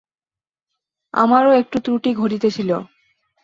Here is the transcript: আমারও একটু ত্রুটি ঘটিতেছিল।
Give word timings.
আমারও 1.13 1.51
একটু 1.51 1.77
ত্রুটি 1.79 2.09
ঘটিতেছিল। 2.13 2.69